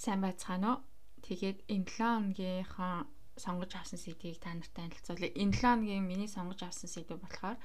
[0.00, 0.80] Сайн байцгаана уу?
[1.20, 2.94] Тэгээд энэ 7 өнөөгийнхөө
[3.36, 5.36] сонгож авсан сэдвийг та нартай танилцуулъя.
[5.36, 7.60] Энэ 7 өногийн миний сонгож авсан сэдв болохоор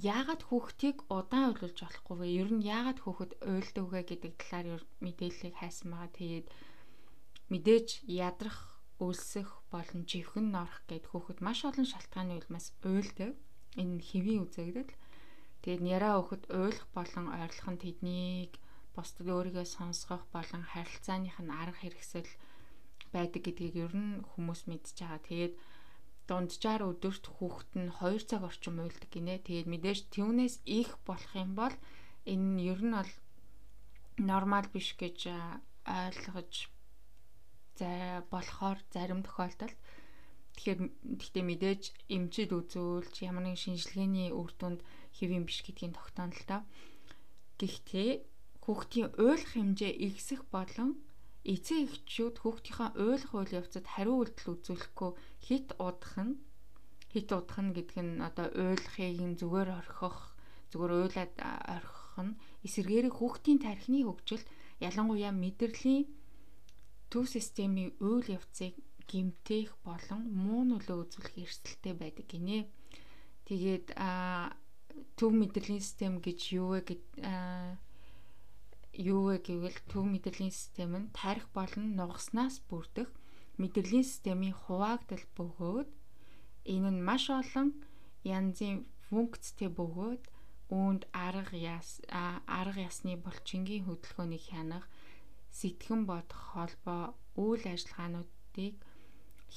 [0.00, 2.26] яагаад хүүхдийг удаан уйлуулж болохгүй вэ?
[2.40, 6.16] Ер нь яагаад хүүхэд уйлдаг вэ гэдэг талаар мэдээллийг хайсан байгаа.
[6.16, 6.46] Тэгээд
[7.52, 8.58] мэдээж ядрах,
[9.04, 13.36] өлсөх болон живхэн норох гэд хүүхэд маш олон шалтгааны улмаас уйлдаг.
[13.76, 14.96] Энэ хэвийн үзэгдэл.
[15.60, 18.56] Тэгээд няраа хүүхэд уйлах болон ойрлох нь тэднийг
[18.98, 22.30] бусдад өөрийгөө сонсгох болон харилцааных нь арга хэрэгсэл
[23.14, 25.22] байдаг гэдгийг ер нь хүмүүс мэдж байгаа.
[25.22, 25.54] Тэгээд
[26.28, 29.38] дунджаар өдөрт хүүхэд нь 2 цаг орчим уйлдаг гинэ.
[29.46, 31.74] Тэгээд мэдээж түүнээс их болох юм бол
[32.26, 33.12] энэ ер нь бол
[34.18, 35.30] нормал биш гэж
[35.86, 36.52] ойлгож
[37.78, 37.90] за
[38.34, 39.78] болохоор зарим тохиолдолд
[40.58, 40.80] тэгэхээр
[41.22, 44.82] гэхдээ мэдээж эмчид үзүүлж ямар нэгэн шинжилгээний үр дүнд
[45.16, 46.62] хэвэн биш гэдгийг тогтооно л доо.
[47.62, 48.10] Гэхдээ
[48.68, 51.00] хүүхдийн уйлах хэмжээ ихсэх болон
[51.48, 55.10] эцэг эхчүүд хүүхдийнхээ уйлах үйл явцад хариу үйлдэл үзүүлэхгүй
[55.48, 56.36] хит удах нь
[57.08, 60.36] хит удах нь гэдэг нь одоо уйлахыг нь зүгээр орхих
[60.68, 61.32] зүгээр уйлаад
[61.80, 62.36] орхих нь
[62.68, 64.44] эсэргээрээ хүүхдийн тархины хөгжилд
[64.84, 66.04] ялангуяа мэдрэлийн
[67.08, 68.76] төв системийн үйл явцыг
[69.08, 72.68] гимтэх болон муу нөлөө үзүүлэх эрсдэлтэй байдаг гинэ.
[73.48, 73.96] Тэгээд
[75.16, 77.04] төв мэдрэлийн систем гэж юу вэ гэд
[78.98, 83.08] юу вэ гэвэл төв мэдрэлийн систем нь тарих болон нугаснаас бүрдэх
[83.62, 85.88] мэдрэлийн системийн хуваагдал бөгөөд
[86.74, 87.68] энэ нь маш олон
[88.26, 88.76] янзын
[89.06, 90.22] функцтэй бөгөөд
[90.74, 92.02] үүнд арга яс
[92.58, 94.84] арга ясны булчингийн хөдөлгөөнийг хянах
[95.58, 97.02] сэтгэн бодох холбоо
[97.38, 98.74] үйл ажиллагаануудыг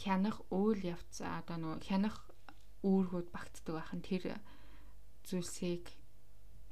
[0.02, 2.18] хянах үйл явц одоо нөгөө хянах
[2.86, 4.24] үүргүүд багтдаг байхын тэр
[5.28, 5.86] зүйлсийг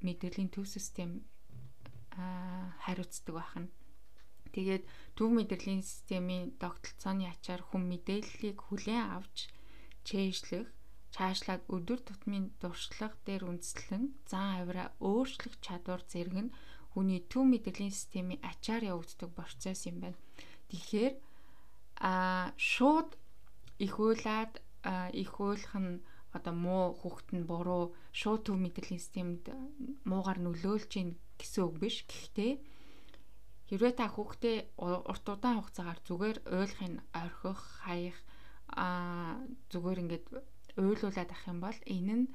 [0.05, 1.25] мэдрэлийн төв систем
[2.83, 3.69] хариуцдаг байх нь.
[4.53, 9.37] Тэгээд төв мэдрэлийн системийн тогтолцооны ачаар хүн мэдээллийг хүлээн авч
[10.07, 10.67] чэйжлэх,
[11.13, 16.53] цаашлаад өдөр тутмын дуршлаг дээр үндэслэн зан авираа өөрчлөх чадвар зэрэг нь
[16.93, 20.19] хүний төв мэдрэлийн системийн ачаар явагддаг процесс юм байна.
[20.69, 21.13] Тэгэхээр
[22.01, 23.09] а шууд
[23.85, 24.53] их уйлаад
[25.13, 26.01] их уйлах нь
[26.37, 27.83] одоо муу хүүхэд нь буруу
[28.19, 29.43] шууд төв мэдрэлийн системд
[30.09, 31.09] муугар нөлөөлж ийн
[31.39, 32.05] гэсэн үг биш.
[32.05, 32.51] Гэхдээ
[33.69, 38.17] хэрвээ та хүүхдээ урт удаан хугацаагаар зүгээр ойлгохын орхих, хаях
[38.73, 39.41] аа
[39.73, 40.25] зүгээр ингээд
[40.77, 42.25] уйлуулад ах юм бол энэ нь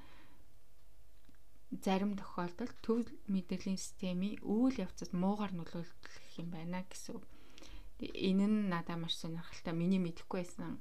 [1.84, 7.24] зарим тохиолдолд төв мэдрэлийн системийн үйл явцад муугар нөлөөлөх юм байна гэсэн үг.
[8.02, 9.74] Энэ нь надад маш сонирхолтой.
[9.74, 10.78] Миний мэдэхгүй байсан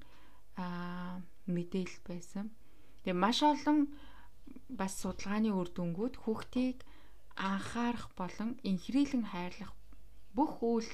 [0.58, 2.46] аа мэдээлэл байсан.
[3.04, 3.80] Тэгээ маш олон
[4.80, 6.78] бас судалгааны үр дүнгууд хүүхдийг
[7.36, 9.72] анхаарах болон инхрийлэн хайрлах
[10.38, 10.92] бүх үйл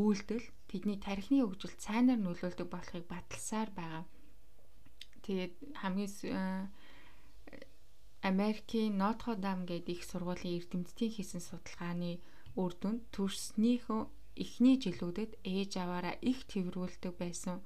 [0.00, 4.04] үйлдэл тэдний тархины хөгжилд сайнаар нөлөөлдөг болохыг баталсаар байгаа.
[5.24, 6.68] Тэгээд хамгийн э,
[8.22, 12.18] Америкийн Нотр Дам гэдэг их сургуулийн эрдэмтдийн хийсэн судалгааны
[12.56, 14.02] үр дүнд төрснийхөө
[14.36, 17.62] эхний жилүүдэд ээж аваараа их тэрвэрлдэг байсан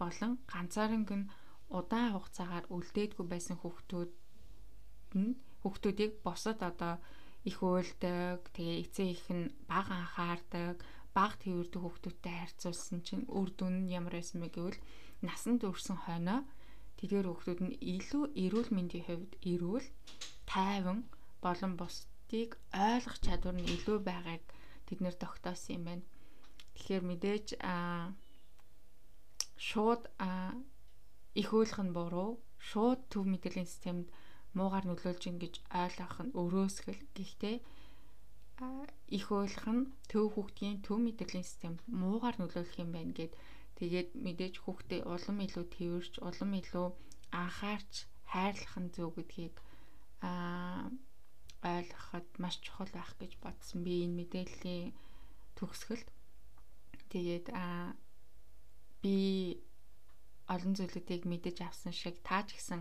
[0.00, 1.30] болон ганцаарнг нь
[1.78, 4.12] удаан хугацаагаар үлдээдгүй байсан хүүхдүүд
[5.20, 6.94] нь хүүхдүүдийг босод одоо
[7.48, 8.40] их уйлдаг.
[8.54, 10.76] Тэгээ эцээ их нь баг анхаардаг,
[11.16, 14.80] баг тэрвэрдэг хүүхдүүдтэй харьцуулсан чинь үр дүн нь ямар байсан бэ гэвэл
[15.26, 16.40] насанд өрсөн хойноо
[16.98, 19.86] тэдгээр хүүхдүүд нь илүү эрүүл мэндийн хувьд эрүүл,
[20.46, 20.98] тайван
[21.42, 24.42] болон бусдыг ойлгох чадвар нь илүү байгааг
[24.86, 26.04] тэд нэр тогтоосон юм байна.
[26.74, 28.14] Тэгэхээр мэдээж а
[29.58, 30.54] шууд а
[31.40, 32.30] их уйлах нь буруу,
[32.68, 34.06] шууд төв мэдрэлийн системд
[34.56, 37.00] муугаар нөлөөлж ин гэж ойлгох нь өрөөсгөл.
[37.16, 37.56] Гэхдээ
[39.18, 43.32] их ойлгох нь төв хүүхдийн төв мэдрэлийн систем муугаар нөлөөлөх юм байна гэд
[43.78, 46.86] тэгээд мэдээж хүүхдээ улам илүү тэрвэрч улам илүү
[47.42, 47.92] анхаарч
[48.32, 49.56] хайрлах нь зөв гэдгийг
[50.28, 50.88] аа
[51.72, 53.78] ойлгоход маш чухал байх гэж бодсон.
[53.86, 54.94] Би энэ мэдээллийн
[55.56, 56.08] төгсгөлд
[57.12, 57.94] тэгээд аа
[59.02, 59.16] би
[60.54, 62.80] олон зүйлүүдийг мэдэж авсан шиг таа ч гэсэн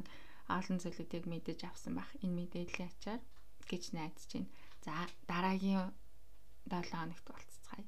[0.57, 3.21] олон зүйлүүдийг мэдэж авсан байх энэ мэдээллийн ачаар
[3.69, 4.50] гэж найдаж байна.
[4.85, 4.94] За
[5.29, 5.89] дараагийн
[6.68, 7.85] 7 хоногт уулзцгаая.